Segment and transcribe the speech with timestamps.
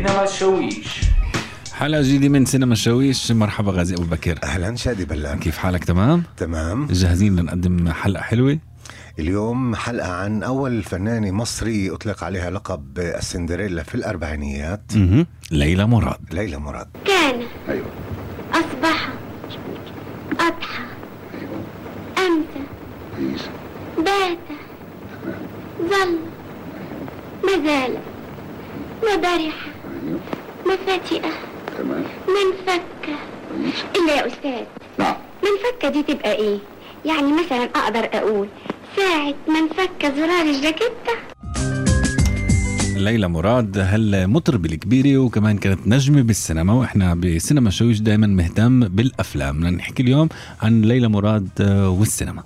[0.00, 1.00] سينما الشويش
[1.74, 4.38] حلقة جديدة من سينما الشويش مرحبا غازي أبو بكر.
[4.44, 5.38] أهلا شادي بلان.
[5.38, 6.86] كيف حالك؟ تمام؟ تمام.
[6.86, 8.58] جاهزين لنقدم حلقة حلوة؟
[9.18, 14.92] اليوم حلقة عن أول فنانة مصري أطلق عليها لقب السندريلا في الأربعينيات.
[15.50, 16.34] ليلى مراد.
[16.34, 16.88] ليلى مراد.
[17.04, 17.86] كان أيوة.
[18.52, 19.08] أصبح
[20.32, 20.84] أضحى.
[22.18, 22.64] أمسى
[23.98, 24.38] بات.
[25.80, 26.18] ظل.
[27.44, 27.96] ما زال.
[29.02, 29.16] ما
[30.70, 31.28] برح ما فتئة
[32.28, 33.16] من فكة.
[33.96, 34.64] إلا يا أستاذ.
[34.98, 35.14] نعم.
[35.42, 36.58] من فكة دي تبقى إيه؟
[37.04, 38.48] يعني مثلا أقدر أقول
[38.96, 41.14] ساعة من فك زرار الجاكيتة.
[42.96, 49.56] ليلى مراد هالمطربة الكبيرة وكمان كانت نجمة بالسينما وإحنا بسينما الشويش دائما مهتم بالأفلام.
[49.56, 50.28] بدنا نحكي اليوم
[50.62, 52.42] عن ليلى مراد آه، والسينما.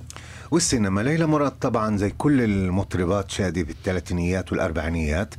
[0.51, 1.01] والسينما.
[1.01, 5.35] ليلى مراد طبعا زي كل المطربات شادي بالثلاثينيات والأربعينيات.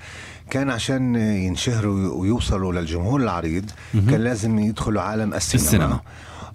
[0.49, 5.99] كان عشان ينشهروا ويوصلوا للجمهور العريض كان لازم يدخلوا عالم السينما, السينما.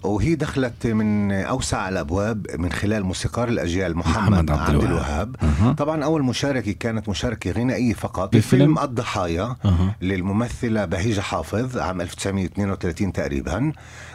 [0.03, 5.35] وهي دخلت من أوسع الأبواب من خلال موسيقار الأجيال محمد, محمد عبد الوهاب.
[5.43, 5.73] أها.
[5.73, 9.95] طبعا أول مشاركة كانت مشاركة غنائية فقط بفيلم؟ الضحايا أها.
[10.01, 13.71] للممثلة بهيجة حافظ عام 1932 تقريبا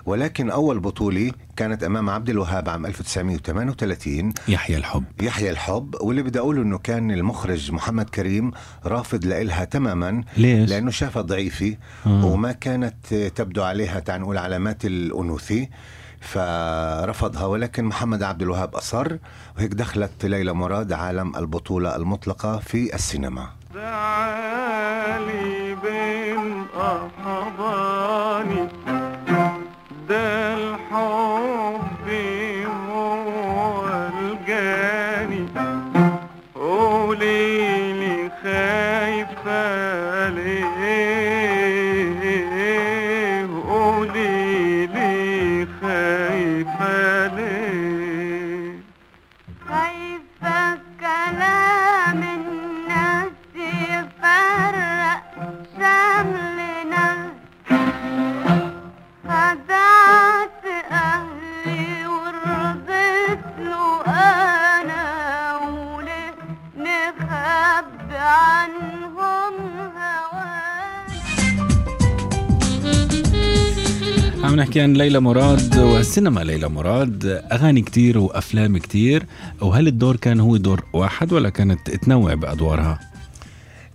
[0.07, 6.39] ولكن أول بطولة كانت أمام عبد الوهاب عام 1938 يحيى الحب يحيى الحب واللي بدي
[6.39, 8.51] أقوله إنه كان المخرج محمد كريم
[8.87, 11.77] رافض لإلها تماما ليش؟ لأنه شافها ضعيفة
[12.07, 12.25] آه.
[12.25, 15.67] وما كانت تبدو عليها تعال نقول علامات الأنوثة
[16.27, 19.17] فرفضها ولكن محمد عبد الوهاب أصر
[19.57, 23.49] وهيك دخلت ليلى مراد عالم البطولة المطلقة في السينما.
[23.75, 28.69] تعالي بين أحضاني
[74.87, 79.27] عن ليلى مراد والسينما ليلى مراد أغاني كتير وأفلام كتير
[79.61, 83.01] وهل الدور كان هو دور واحد ولا كانت تنوع بأدوارها؟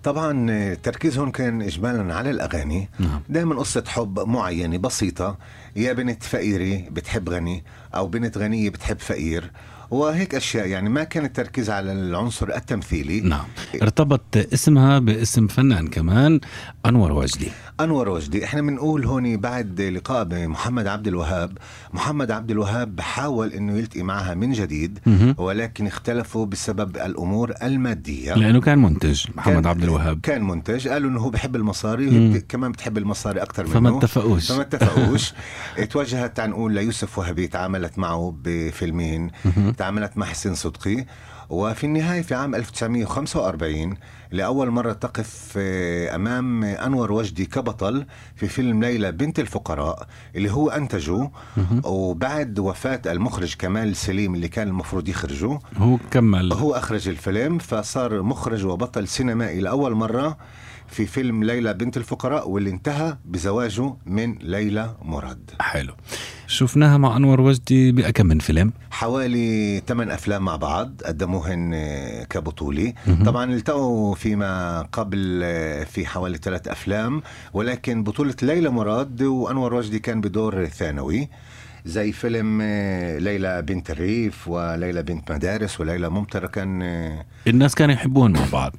[0.04, 3.22] طبعا تركيزهم كان اجمالا على الأغاني نعم.
[3.30, 5.38] دائما قصة حب معينة بسيطة
[5.76, 7.64] يا بنت فقيرة بتحب غني
[7.96, 9.52] أو بنت غنية بتحب فقير
[9.92, 10.68] وهيك أشياء.
[10.68, 13.22] يعني ما كان التركيز على العنصر التمثيلي.
[13.22, 13.46] نعم.
[13.82, 14.22] ارتبط
[14.54, 16.40] اسمها باسم فنان كمان
[16.86, 17.52] أنور وجدي.
[17.80, 18.46] أنور وجدي.
[18.46, 21.58] إحنا بنقول هون بعد لقاء بمحمد عبد الوهاب.
[21.94, 25.00] محمد عبد الوهاب حاول إنه يلتقي معها من جديد.
[25.38, 28.34] ولكن اختلفوا بسبب الأمور المادية.
[28.34, 30.20] لأنه كان منتج محمد كان- عبد الوهاب.
[30.24, 30.88] كان منتج.
[30.88, 32.08] قالوا إنه هو بحب المصاري.
[32.08, 33.74] وهي كمان بتحب المصاري أكثر منه.
[33.74, 34.52] فما اتفقوش.
[34.52, 35.34] فما اتفقوش.
[35.92, 39.32] توجهت تعال نقول ليوسف وهبي تعاملت معه بفيلمين.
[39.82, 41.06] تعاملت مع حسين صدقي
[41.50, 43.98] وفي النهاية في عام 1945
[44.32, 48.06] لأول مرة تقف آه، أمام أنور وجدي كبطل
[48.36, 51.30] في فيلم ليلى بنت الفقراء اللي هو أنتجه.
[51.84, 55.60] وبعد وفاة المخرج كمال سليم اللي كان المفروض يخرجه.
[55.78, 56.54] هو كمل.
[56.54, 60.38] هو أخرج الفيلم فصار مخرج وبطل سينمائي لأول مرة
[60.88, 65.52] في فيلم ليلى بنت الفقراء واللي انتهى بزواجه من ليلى مراد.
[65.60, 65.94] حلو.
[66.48, 72.94] شفناها مع أنور وجدي بأكم من فيلم؟ حوالي ثمان أفلام مع بعض قدموهن آه، كبطولة.
[73.08, 73.24] مهم.
[73.24, 77.22] طبعا التقوا فيما قبل آه، في حوالي ثلاث أفلام
[77.54, 81.30] ولكن بطولة ليلى مراد وأنور وجدي كان بدور ثانوي
[81.86, 87.96] زي فيلم آه، ليلى بنت الريف وليلى بنت مدارس وليلى ممطرة كان آه، الناس كانوا
[87.96, 88.76] يحبوهم مع بعض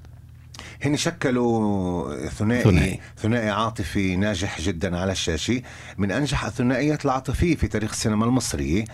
[0.85, 3.01] هن شكلوا ثنائي ثنائي.
[3.17, 5.63] ثنائي, عاطفي ناجح جدا على الشاشة
[5.99, 8.85] من أنجح الثنائيات العاطفية في تاريخ السينما المصرية إيه،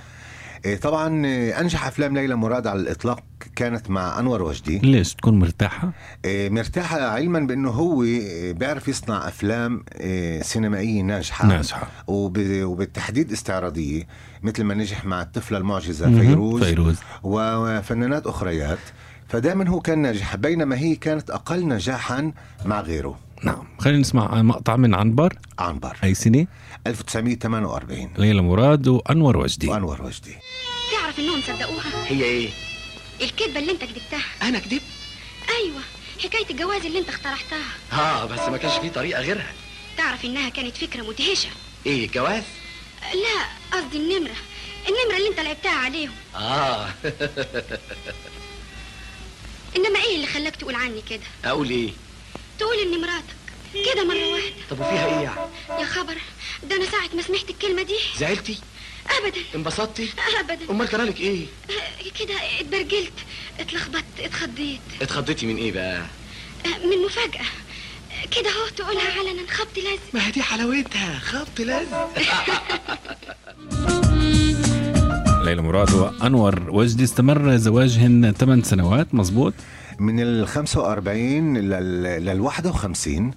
[0.76, 3.20] طبعا إيه، أنجح أفلام ليلى مراد على الإطلاق
[3.56, 4.78] كانت مع أنور وجدي.
[4.78, 5.92] ليش؟ تكون مرتاحة؟
[6.24, 11.48] إيه، مرتاحة علما بأنه هو إيه، بيعرف يصنع أفلام إيه، سينمائية ناجحة.
[11.48, 11.88] ناجحة.
[12.06, 14.02] وب- وبالتحديد استعراضية.
[14.42, 16.20] مثل ما نجح مع الطفلة المعجزة.
[16.20, 16.96] فيروز فيروز.
[17.22, 18.78] وفنانات أخريات.
[19.28, 22.32] فدائما هو كان ناجح بينما هي كانت أقل نجاحا
[22.64, 23.18] مع غيره.
[23.42, 23.66] نعم.
[23.78, 25.38] خلينا نسمع مقطع من عنبر.
[25.58, 25.96] عنبر.
[26.04, 26.46] أي سنة
[26.86, 29.68] 1948 ليلى مراد وأنور وجدي.
[29.68, 30.34] وأنور وجدي.
[30.92, 32.48] تعرف إنهم صدقوها؟ هي إيه؟
[33.20, 34.24] الكذبة اللي أنت كذبتها.
[34.48, 34.82] أنا كدبت
[35.48, 35.80] أيوه
[36.24, 37.66] حكاية الجواز اللي أنت اخترعتها.
[37.92, 39.52] آه بس ما كانش في طريقة غيرها.
[39.96, 41.48] تعرف إنها كانت فكرة مدهشة.
[41.86, 42.42] إيه الجواز
[43.02, 43.44] لا
[43.78, 44.36] قصدي النمرة.
[44.88, 46.12] النمرة اللي انت لعبتها عليهم.
[46.34, 46.88] آه.
[49.76, 51.90] إنما إيه اللي خلاك تقول عني كده؟ أقول إيه؟
[52.58, 53.38] تقول ان مراتك.
[53.92, 54.52] كده مرة واحدة.
[54.70, 55.40] طب وفيها إيه يعني؟
[55.80, 56.14] يا خبر
[56.62, 57.96] ده أنا ساعة ما سمعت الكلمة دي.
[58.18, 58.58] زعلتي؟
[59.10, 59.40] ابدا.
[59.54, 60.08] انبسطتي؟
[60.40, 60.70] ابدا.
[60.70, 61.46] أمال جرالك إيه؟
[62.20, 63.12] كده اتبرجلت
[63.60, 64.80] اتلخبطت اتخضيت.
[65.02, 66.06] اتخضيتي من إيه بقى؟
[66.84, 67.44] من مفاجأة.
[68.30, 70.02] كده اهو تقولها علنا خبط لازم.
[70.14, 71.96] ما هي دي حلاوتها خبط لازم.
[75.44, 79.54] ليلى مراد وأنور وجدي استمر زواجهن 8 سنوات مزبوط
[79.98, 81.70] من ال 45 لل
[82.24, 83.30] لل 51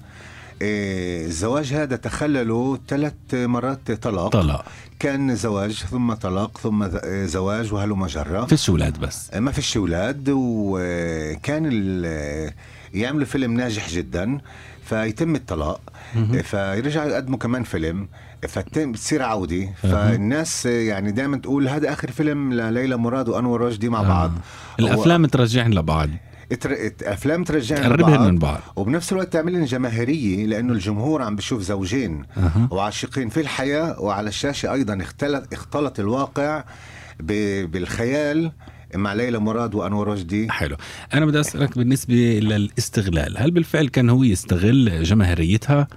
[0.63, 4.29] آه، الزواج هذا تخلله ثلاث مرات طلاق.
[4.31, 4.65] طلاق.
[4.99, 9.33] كان زواج ثم طلاق ثم آه، زواج وهلم جرة فيش أولاد بس.
[9.33, 12.51] ما فيش أولاد وكان ال-
[12.93, 14.41] يعملوا فيلم ناجح جدا
[14.85, 15.81] فيتم الطلاق.
[16.43, 18.07] فيرجعوا يقدموا كمان فيلم.
[18.47, 19.69] فتم بتصير عودة.
[19.81, 24.31] فالناس يعني دائما تقول هذا آخر فيلم لليلى مراد وأنور رشدي مع بعض.
[24.79, 26.09] الأفلام ترجعن لبعض.
[26.51, 26.91] اتر...
[27.03, 28.19] أفلام ترجعنا لبعض.
[28.21, 28.59] من بعض.
[28.75, 32.67] وبنفس الوقت تعمل لهم جماهيرية لأنه الجمهور عم بيشوف زوجين أها.
[32.71, 36.63] وعاشقين في الحياة وعلى الشاشة أيضا اختلط اختلط الواقع
[37.19, 37.31] ب...
[37.71, 38.51] بالخيال.
[38.95, 40.51] مع ليلى مراد وأنور رشدي.
[40.51, 40.75] حلو.
[41.13, 45.87] أنا بدي أسألك بالنسبة للاستغلال هل بالفعل كان هو يستغل جماهيريتها؟ آه،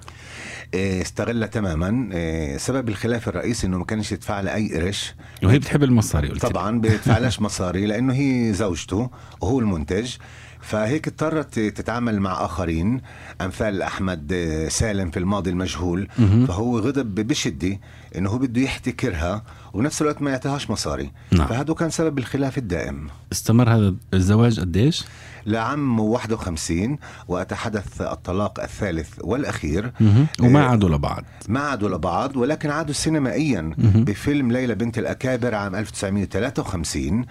[0.75, 2.09] استغلها تماما.
[2.13, 5.15] آه، سبب الخلاف الرئيسي إنه ما كانش يدفع لها اي قرش.
[5.43, 6.41] وهي بتحب المصاري قلت.
[6.45, 9.09] طبعا بيدفعلاش مصاري لأنه هي زوجته
[9.41, 10.15] وهو المنتج.
[10.61, 13.01] فهيك اضطرت تتعامل مع آخرين.
[13.41, 14.33] امثال أحمد
[14.69, 16.07] سالم في الماضي المجهول.
[16.47, 17.79] فهو غضب بشدة
[18.17, 19.43] إنه هو بده يحتكرها
[19.73, 21.11] وبنفس الوقت ما يعطيهاش مصاري.
[21.31, 21.47] نعم.
[21.47, 23.07] فهذا كان سبب الخلاف الدائم.
[23.31, 25.03] استمر هذا الزواج قديش؟
[25.45, 26.97] لعام 51
[27.27, 30.27] وقت حدث الطلاق الثالث والأخير مهم.
[30.41, 33.73] وما آه، عادوا لبعض ما عادوا لبعض ولكن عادوا سينمائيا.
[33.77, 37.25] بفيلم ليلى بنت الأكابر عام 1953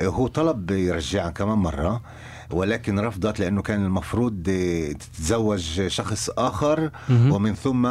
[0.00, 2.02] آه، هو طلب يرجعها كمان مرة
[2.50, 7.32] ولكن رفضت لأنه كان المفروض آه، تتزوج شخص آخر مهم.
[7.32, 7.88] ومن ثم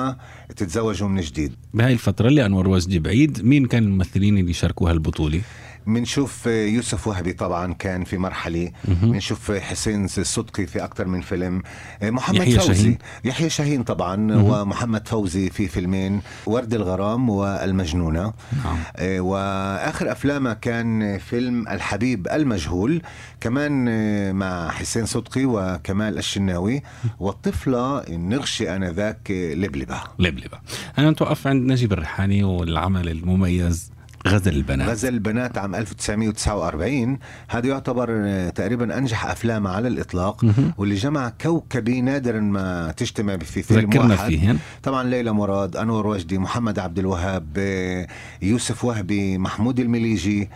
[0.56, 5.42] تتزوجوا من جديد بهاي الفترة اللي أنور وجدي بعيد مين كان الممثلين اللي شاركوا هالبطولة؟
[5.88, 8.72] بنشوف آه، يوسف وهبي طبعا كان في مرحلة.
[8.88, 9.12] مهم.
[9.12, 11.62] بنشوف حسين الصدقي في أكثر من فيلم.
[12.02, 12.76] آه، محمد يحيى فوزي.
[12.76, 12.98] شاهين.
[13.24, 14.16] يحيى شاهين طبعا.
[14.16, 14.44] مهم.
[14.44, 18.34] ومحمد فوزي في فيلمين ورد الغرام والمجنونة.
[18.64, 18.78] نعم.
[18.96, 23.02] آه، وآخر أفلامه كان فيلم الحبيب المجهول
[23.42, 26.82] كمان آه، مع حسين صدقي وكمال الشناوي.
[27.20, 30.02] والطفلة النغشه آنذاك آه، لبلبة.
[30.20, 30.58] لبلبة.
[31.00, 33.95] أنا نتوقف عند نجيب الريحاني والعمل المميز.
[34.28, 34.90] غزل البنات.
[34.90, 40.74] غزل البنات عام 1949 هذا يعتبر آه، تقريبا أنجح أفلام على الإطلاق مهم.
[40.78, 44.30] واللي جمع كوكبي نادرا ما تجتمع في فيلم ذكرنا واحد.
[44.30, 48.08] فيهن طبعا ليلى مراد أنور وجدي محمد عبد الوهاب آه،
[48.42, 50.50] يوسف وهبي محمود المليجي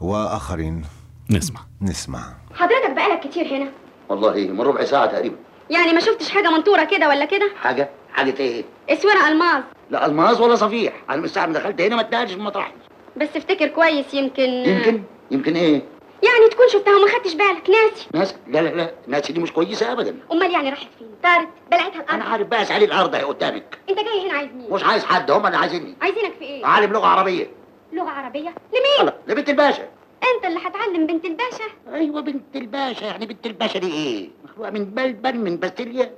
[0.00, 0.82] وآخرين.
[1.30, 1.60] نسمع.
[1.82, 2.20] نسمع.
[2.54, 3.68] حضرتك بقالك كتير هنا.
[4.08, 5.36] والله من ربع ساعة تقريبا.
[5.70, 9.62] يعني ما شفتش حاجة منطورة كده ولا كده؟ حاجة؟ حاجة إيه؟ اسوره ألماظ.
[9.90, 10.92] لا الماس ولا صفيح.
[11.10, 12.72] أنا من ساعة ما دخلت هنا ما اتنقلش من مطرحي
[13.16, 15.82] بس افتكر كويس يمكن يمكن؟ يمكن إيه؟
[16.22, 17.70] يعني تكون شفتها وما خدتش بالك.
[17.70, 18.06] ناسي.
[18.14, 18.90] ناس؟ لا لا لا.
[19.06, 20.16] ناس دي مش كويسة ابدا.
[20.32, 23.78] أمال يعني راحت فين؟ طارت بلعتها أنا الأرض عارف بقى اسالي الأرض اهي قدامك.
[23.90, 25.94] أنت جاي هنا عايز مين مش عايز حد هم اللي عايزيني.
[26.02, 27.50] عايزينك في إيه؟ عالم لغة عربية.
[27.92, 29.88] لغة عربية؟ لمين؟ الله لبنت الباشا.
[30.34, 31.64] أنت اللي هتعلم بنت الباشا.
[31.94, 33.04] أيوه بنت الباشا.
[33.04, 36.12] يعني بنت الباشا دي إيه؟ مخلوقه من بلبن من باستيليا.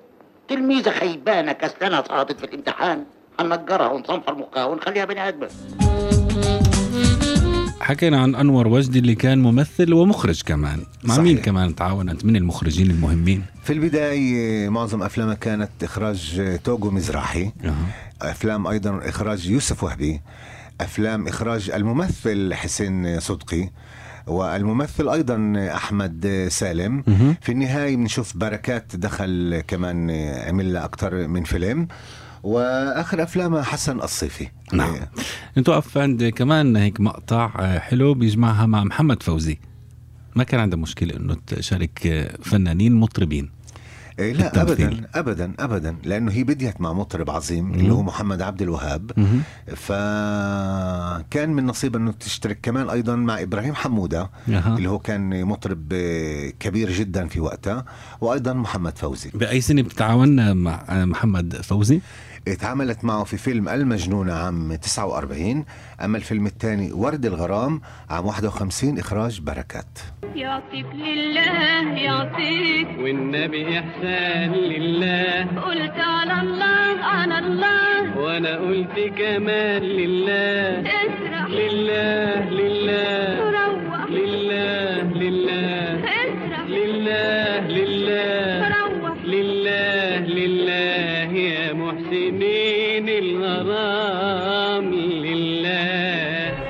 [0.49, 3.05] تلميذة خيبانة كسلانه سقطت في الامتحان.
[3.40, 5.49] هننجرها ونصنفر مخها ونخليها بني آدم
[7.81, 10.83] حكينا عن أنور وجدي اللي كان ممثل ومخرج كمان.
[11.05, 11.25] مع صحيح.
[11.25, 17.75] مين كمان تعاونت؟ من المخرجين المهمين؟ في البداية معظم أفلامها كانت إخراج توجو مزراحي أه.
[18.23, 20.21] أفلام أيضا إخراج يوسف وهبي.
[20.81, 23.71] أفلام إخراج الممثل حسين صدقي.
[24.27, 27.03] والممثل أيضا أحمد سالم.
[27.41, 30.11] في النهاية بنشوف بركات دخل كمان
[30.49, 31.89] عمل لها أكثر من فيلم.
[32.42, 34.49] وآخر أفلامها حسن الصيفي.
[34.73, 34.97] نعم.
[35.59, 39.59] نتوقف عند كمان هيك مقطع آه، حلو بيجمعها مع محمد فوزي.
[40.37, 43.58] ما كان عنده مشكلة إنه تشارك آه، فنانين مطربين.
[44.19, 44.63] إيه لا.
[44.63, 49.43] ابدا ابدا ابدا لأنه هي بديت مع مطرب عظيم اللي هو محمد عبد الوهاب مهم.
[49.77, 54.77] فكان من نصيبها أنه تشترك كمان أيضا مع إبراهيم حمودة أها.
[54.77, 55.89] اللي هو كان مطرب
[56.61, 57.85] كبير جدا في وقتها
[58.21, 62.01] وأيضا محمد فوزي بأي سنة بتتعاون مع محمد فوزي؟
[62.52, 65.64] اتعاملت معه في فيلم المجنونة عام 49
[66.05, 69.99] أما الفيلم الثاني ورد الغرام عام 51 إخراج بركات.
[70.35, 72.88] يعطيك لله يعطيك.
[72.99, 75.61] والنبي إحسان لله.
[75.62, 78.19] قلت على الله على الله.
[78.19, 80.81] وأنا قلت كمان لله.
[80.81, 81.47] اسرح.
[81.50, 83.58] لله لله.
[94.81, 96.69] لله.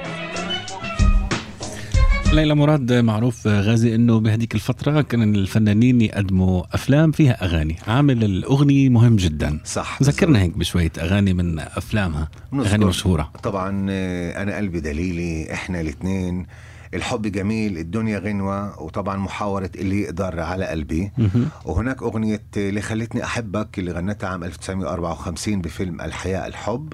[2.33, 7.77] ليلى مراد معروف غازي إنه بهديك الفترة كان الفنانين يقدموا أفلام فيها أغاني.
[7.87, 9.61] عامل الأغنية مهم جدا.
[9.65, 12.69] صح ذكرنا هيك بشوية أغاني من أفلامها نذكر.
[12.69, 13.31] أغاني مشهورة.
[13.43, 13.71] طبعا
[14.43, 16.47] أنا قلبي دليلي إحنا الاثنين
[16.95, 21.11] الحب جميل الدنيا غنوة وطبعا محاورة اللي يقدر على قلبي.
[21.65, 26.93] وهناك أغنية اللي خلتني أحبك اللي غنتها عام 1954 بفيلم الحياة الحب.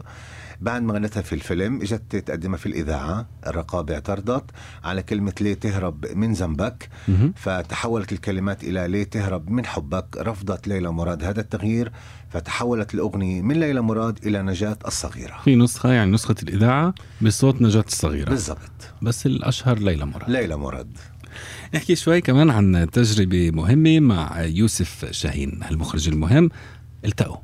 [0.61, 4.45] بعد ما غنتها في الفيلم إجت تقدمها في الإذاعة الرقابة اعترضت
[4.85, 6.89] على كلمة ليه تهرب من ذنبك.
[7.37, 11.93] فتحولت الكلمات إلى ليه تهرب من حبك رفضت ليلى مراد هذا التغيير
[12.31, 15.41] فتحولت الأغنية من ليلى مراد إلى نجاة الصغيرة.
[15.45, 18.31] في نسخة يعني نسخة الإذاعة بصوت نجاة الصغيرة.
[18.31, 18.95] بالضبط.
[19.03, 20.31] بس الأشهر ليلى مراد.
[20.31, 20.99] ليلى مراد.
[21.75, 26.51] نحكي شوي كمان عن تجربة مهمة مع يوسف شاهين المخرج المهم.
[27.05, 27.44] التقوا.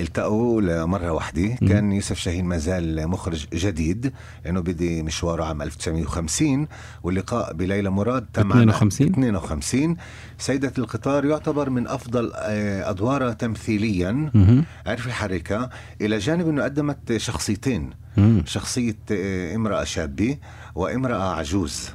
[0.00, 1.42] التقوا لمرة واحدة.
[1.62, 1.68] مم.
[1.68, 4.12] كان يوسف شاهين ما زال مخرج جديد
[4.44, 6.68] لأنه بدي مشواره عام 1950
[7.02, 9.96] واللقاء بليلى مراد تم عام 52 52
[10.38, 14.30] سيدة القطار يعتبر من أفضل آه، أدوارها تمثيليا.
[14.34, 14.64] مهم.
[14.86, 17.90] عرف يحركها إلى جانب أنه قدمت شخصيتين.
[18.16, 18.42] مم.
[18.46, 20.36] شخصية آه، امرأة شابة
[20.74, 21.88] وامرأة عجوز.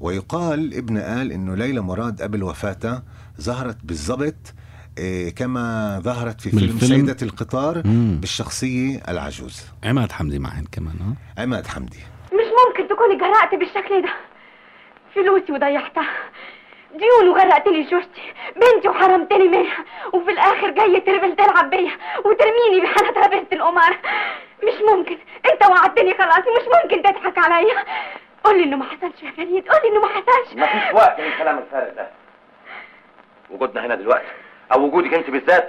[0.00, 3.02] ويقال ابن قال إنه ليلى مراد قبل وفاتها
[3.40, 4.54] ظهرت بالضبط
[5.36, 8.18] كما ظهرت في فيلم؟ سيدة القطار مم.
[8.20, 9.66] بالشخصية العجوز.
[9.84, 11.98] عماد حمدي معهن كمان ها؟ عماد حمدي.
[12.32, 14.08] مش ممكن تكوني جرأت بالشكل ده.
[15.14, 16.08] فلوسي وضيعتها.
[16.98, 18.22] ديون وغرقتني شوشتي
[18.56, 19.84] بنتي وحرمتني منها.
[20.14, 21.92] وفي الآخر جاي تربل تلعب بيا.
[22.24, 23.98] وترميني بحالتها بنت القمار
[24.64, 25.18] مش ممكن.
[25.52, 26.38] انت وعدتني خلاص.
[26.38, 27.84] مش ممكن تضحك عليا.
[28.44, 29.68] قولي إنه ما حصلش يا فريد.
[29.68, 30.56] قولي إنه ما حصلش.
[30.56, 32.08] مفيش وقت للكلام الفارغ ده.
[33.50, 34.26] وجودنا هنا دلوقتي.
[34.72, 35.68] أو وجودك أنت بالذات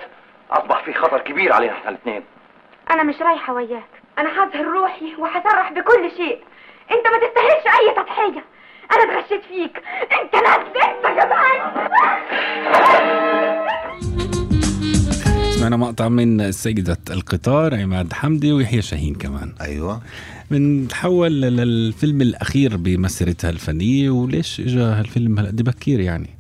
[0.52, 2.22] أصبح فيه خطر كبير علينا إحنا الاثنين.
[2.92, 3.90] أنا مش رايحة وياك.
[4.18, 6.40] أنا هظهر روحي وهصرح بكل شيء.
[6.92, 8.44] أنت ما تستاهلش أي تضحية.
[8.92, 9.84] أنا اتغشيت فيك.
[10.22, 11.90] أنت ناس انت كمان
[15.52, 19.54] سمعنا مقطع من سيدة القطار عماد حمدي ويحيى شاهين كمان.
[19.62, 20.02] أيوه.
[20.52, 26.39] بنتحول للفيلم الأخير بمسيرتها الفنية وليش إجا هالفيلم هالقد بكير يعني.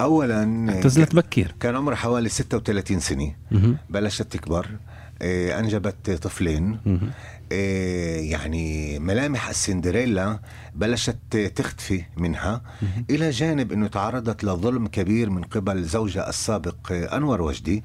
[0.00, 3.76] اولا اعتزلت بكير كان عمرها حوالي 36 سنة مهم.
[3.90, 4.66] بلشت تكبر
[5.22, 6.78] آه، أنجبت طفلين.
[7.52, 10.38] آه، يعني ملامح السندريلا
[10.74, 11.16] بلشت
[11.54, 12.62] تختفي منها.
[13.10, 17.82] إلى جانب أنه تعرضت لظلم كبير من قبل زوجها السابق آه، أنور وجدي.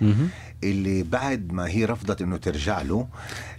[0.64, 3.08] اللي بعد ما هي رفضت أنه ترجع له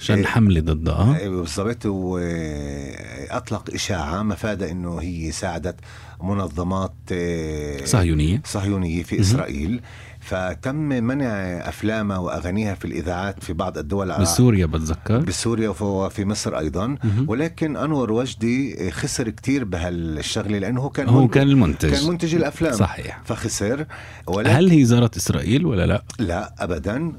[0.01, 1.19] عشان آه، حملة ضدها.
[1.25, 1.87] آه، بالضبط.
[1.87, 5.77] وأطلق إشاعة مفادها أنه هي ساعدت
[6.23, 8.43] منظمات آه، صهيونية.
[8.45, 9.81] صهيونية في إسرائيل.
[10.21, 11.27] فتم منع
[11.69, 15.19] أفلامها وأغانيها في الإذاعات في بعض الدول بسوريا بتذكر.
[15.19, 16.97] بسوريا وف- وفي مصر أيضا.
[17.27, 21.91] ولكن أنور وجدي خسر كتير بهالشغلة لأنه هو كان هو منتج- كان المنتج.
[21.91, 22.73] كان منتج الأفلام.
[22.73, 23.21] صحيح.
[23.25, 23.87] فخسر.
[24.27, 27.13] ولكن هل هي زارت إسرائيل ولا لا؟ لا ابدا.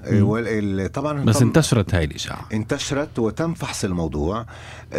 [0.93, 2.45] طبعا بس انتشرت هاي الإشاعة.
[2.53, 4.45] انتشرت وتم فحص الموضوع.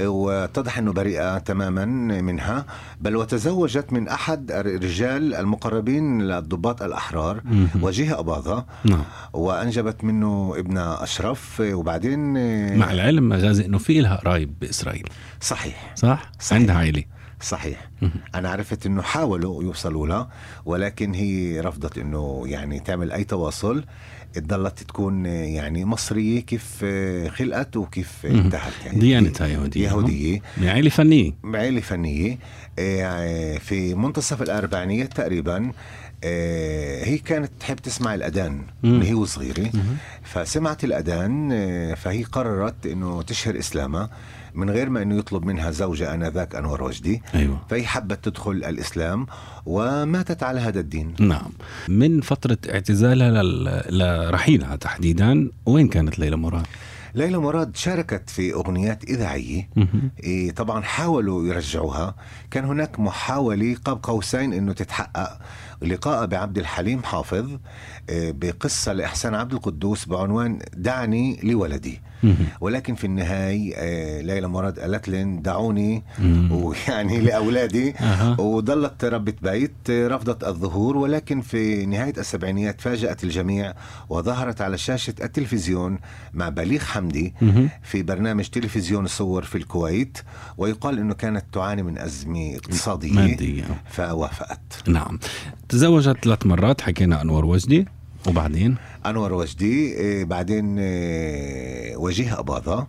[0.05, 1.85] واتضح إنه بريئة تماما
[2.21, 2.65] منها.
[3.01, 7.43] بل وتزوجت من أحد الرجال المقربين للضباط الأحرار.
[7.83, 8.65] وجيه أباظة.
[8.85, 9.03] نعم.
[9.33, 11.61] وأنجبت منه ابنها أشرف.
[11.61, 12.21] وبعدين
[12.79, 15.09] مع العلم غازي إنه في لها قرايب بإسرائيل.
[15.41, 15.93] صحيح.
[15.97, 16.61] صح؟ صحيح.
[16.61, 16.77] عندها
[17.43, 17.91] صحيح.
[18.35, 20.29] أنا عرفت إنه حاولوا يوصلوا لها
[20.65, 23.85] ولكن هي رفضت إنه يعني تعمل أي تواصل.
[24.39, 26.85] ضلت تكون يعني مصرية كيف
[27.29, 28.27] خلقت وكيف.
[28.27, 28.99] انتهت يعني.
[28.99, 30.41] ديانتها يهودية يهودية.
[30.63, 31.33] عائله فنية.
[31.45, 32.39] عائله فنية.
[32.79, 35.73] آه، في منتصف الاربعينيات تقريبا
[36.25, 38.93] آه، هي كانت تحب تسمع الأذان مم.
[38.93, 39.71] من هي وصغيرة.
[40.23, 44.11] فسمعت الأذان آه، فهي قررت إنه تشهر إسلامها.
[44.55, 49.27] من غير ما إنه يطلب منها زوجها آنذاك أنور وجدي أيوه فهي حبت تدخل الإسلام
[49.67, 51.51] وماتت على هذا الدين نعم
[51.89, 53.43] من فترة اعتزالها.
[53.91, 56.67] لرحيلها تحديدا وين كانت ليلى مراد؟
[57.15, 58.53] ليلى مراد شاركت في
[59.77, 60.11] مهم.
[60.25, 62.15] إيه طبعا حاولوا يرجعوها
[62.51, 65.39] كان هناك محاولة قاب قوسين أنه تتحقق
[65.83, 67.51] لقاء بعبد الحليم حافظ
[68.11, 72.01] آه، بقصة لإحسان عبد القدوس بعنوان دعني لولدي.
[72.61, 76.03] ولكن في النهاية آه، ليلى مراد قالت لن دعوني.
[76.51, 77.95] ويعني لأولادي.
[78.39, 83.75] وظلت ربة بيت رفضت الظهور ولكن في نهاية السبعينيات فاجأت الجميع
[84.09, 85.99] وظهرت على شاشة التلفزيون
[86.35, 87.35] مع بليغ حمدي.
[87.83, 90.19] في برنامج تلفزيون صور في الكويت
[90.59, 95.19] ويقال إنه كانت تعاني من أزمة اقتصادية مادية فوافقت نعم
[95.71, 97.87] تزوجت ثلاث مرات حكينا أنور وجدي
[98.27, 102.87] وبعدين؟ أنور وجدي آه، بعدين آه، وجيه أباظة.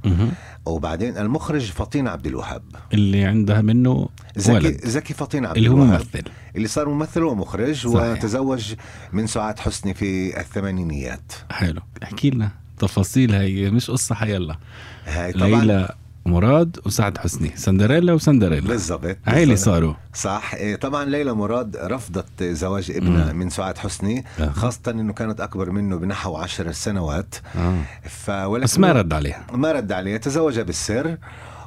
[0.66, 2.64] وبعدين المخرج فطين عبد الوهاب.
[2.94, 4.86] اللي عندها منه زكي ولد.
[4.86, 6.24] زكي فطين عبد اللي هو ممثل.
[6.56, 8.12] اللي صار ممثل ومخرج صحيح.
[8.12, 8.74] وتزوج
[9.14, 11.32] من سعاد حسني في الثمانينيات.
[11.52, 11.82] حلو.
[12.04, 14.58] احكي لنا تفاصيل هي مش قصة حيلا.
[15.06, 17.51] هاي طبعا ليلى مراد وسعد حسني.
[17.56, 18.68] سندريلا وسندريلا.
[18.68, 19.18] بالضبط.
[19.28, 19.56] عيلة.
[19.56, 19.94] صاروا.
[20.13, 20.54] صح.
[20.54, 23.34] إيه، طبعا ليلى مراد رفضت زواج ابنها.
[23.34, 24.50] من سعاد حسني أها.
[24.50, 27.36] خاصة إنه كانت أكبر منه بنحو عشر سنوات.
[27.56, 28.50] آه.
[28.50, 29.48] بس ما رد عليها.
[29.54, 31.18] ما رد عليه تزوج بالسر.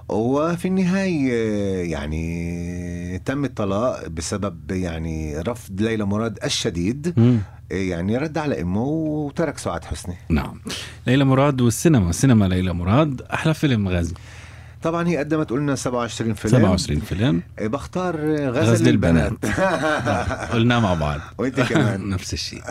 [0.09, 7.15] وفي النهاية يعني تم الطلاق بسبب يعني رفض ليلى مراد الشديد.
[7.17, 7.39] مم.
[7.71, 10.15] يعني رد على أمه وترك سعاد حسني.
[10.29, 10.61] نعم.
[11.07, 12.13] ليلى مراد والسينما.
[12.13, 13.23] سينما ليلى مراد.
[13.23, 14.15] أحلى فيلم غازي.
[14.85, 16.53] طبعا هي قدمت قلنا 27 فيلم.
[16.53, 17.43] 27 فيلم.
[17.59, 18.17] إيه، بختار
[18.51, 19.33] غزل, غزل البنات.
[20.53, 21.21] قلنا مع بعض.
[21.39, 22.09] وانت كمان.
[22.15, 22.63] نفس الشيء.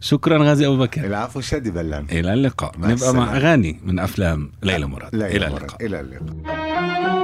[0.00, 1.04] شكرا غازي أبو بكر.
[1.04, 2.72] العفو شادي بلان إلى اللقاء.
[2.78, 3.36] مع نبقى مع السلامة.
[3.36, 5.14] أغاني من أفلام ليلى مراد.
[5.14, 5.46] لا إلى.
[5.46, 5.86] اللقاء.
[5.86, 7.23] إلى اللقاء.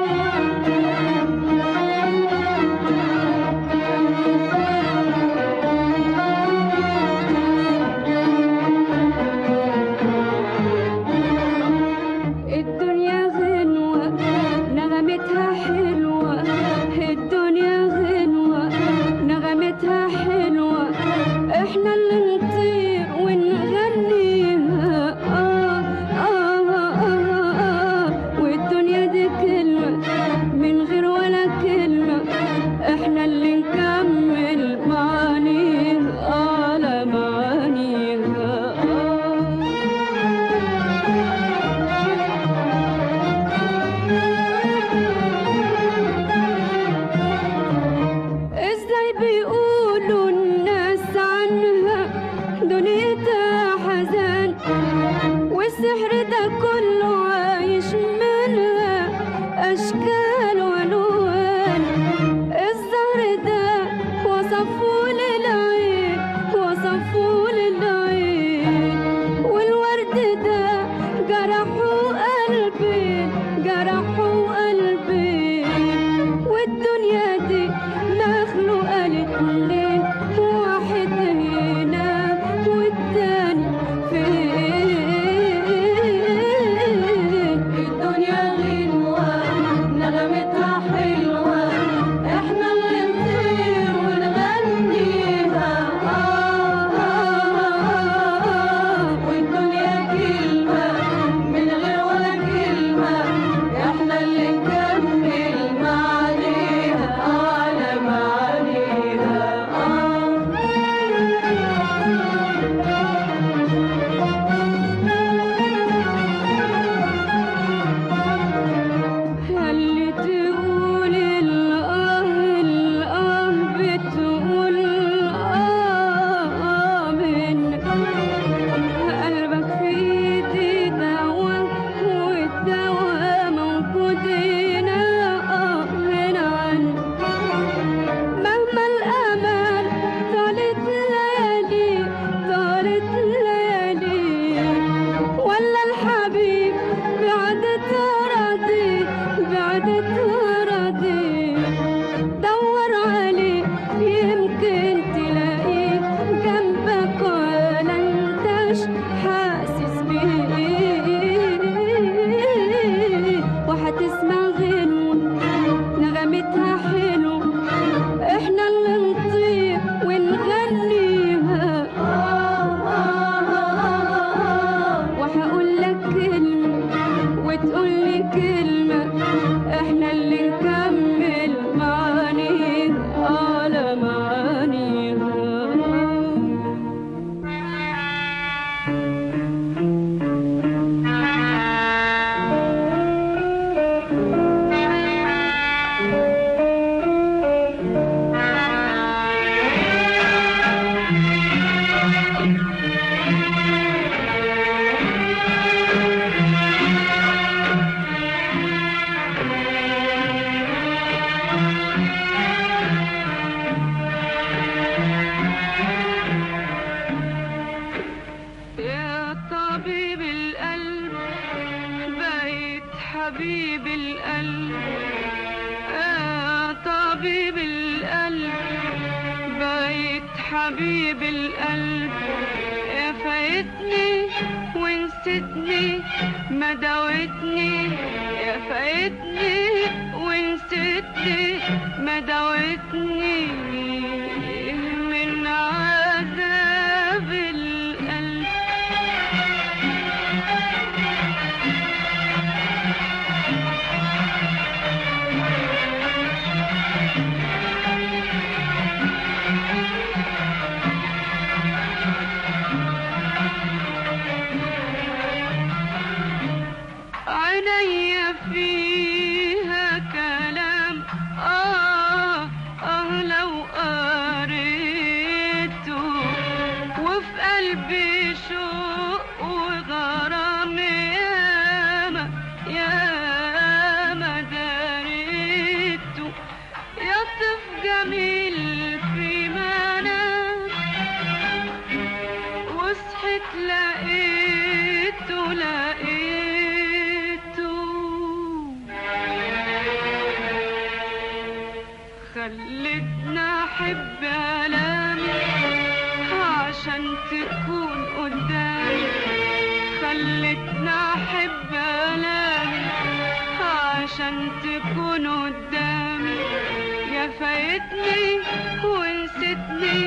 [318.84, 319.98] ونسيتني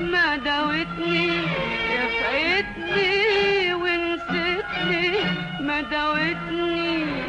[0.00, 1.26] ما داوتني
[1.94, 5.06] يا فايتني ونسيتني
[5.60, 7.27] ما داوتني.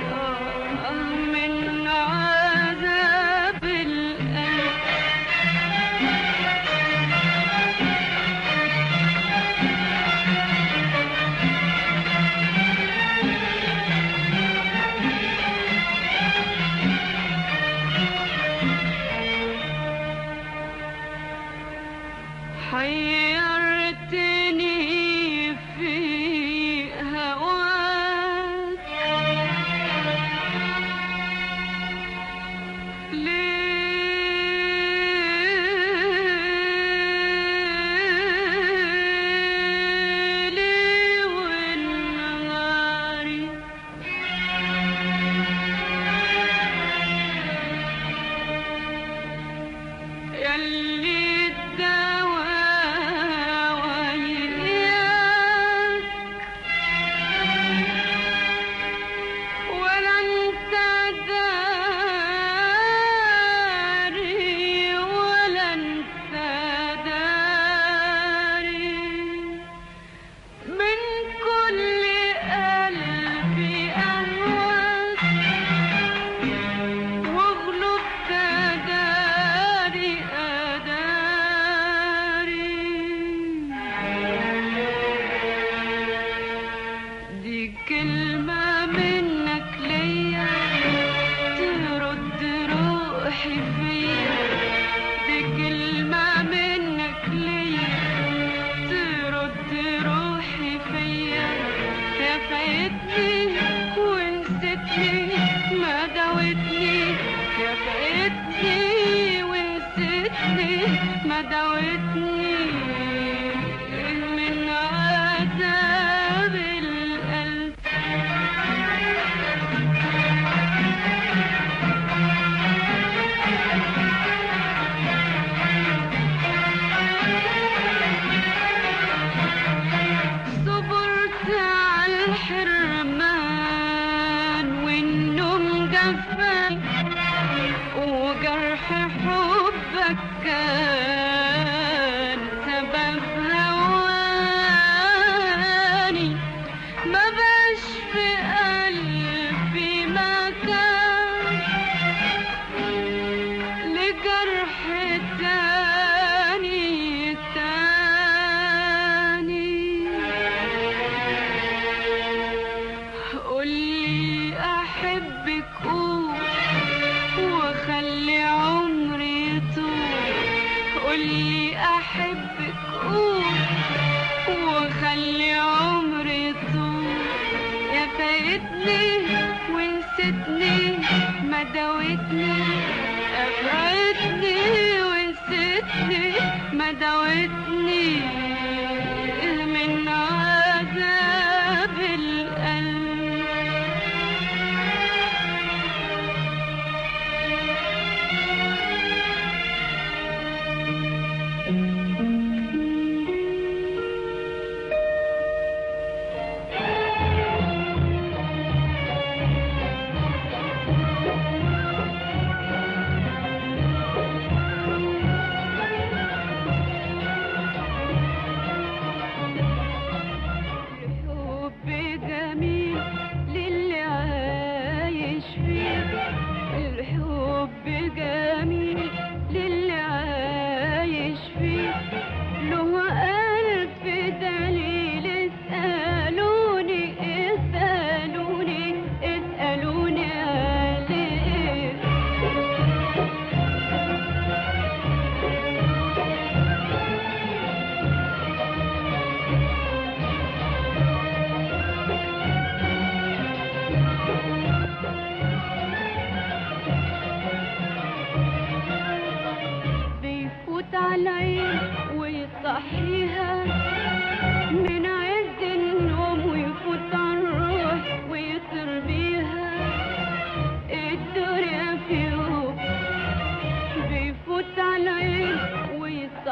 [111.41, 112.48] ما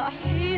[0.08, 0.57] I hate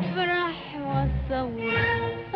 [0.00, 2.27] بفرح وأصور.